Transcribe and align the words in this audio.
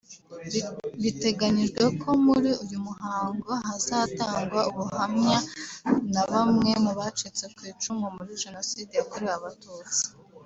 Biteganyijwe 1.01 1.83
ko 2.01 2.09
muri 2.25 2.49
uyu 2.63 2.79
muhango 2.87 3.49
hazatangwa 3.65 4.61
ubuhamya 4.71 5.37
na 6.13 6.23
bamwe 6.31 6.71
mu 6.83 6.91
bacitse 6.99 7.43
ku 7.55 7.61
icumu 7.71 8.05
muri 8.17 8.31
Jenoside 8.43 8.91
yakorewe 8.99 9.33
Abatutsi 9.39 10.03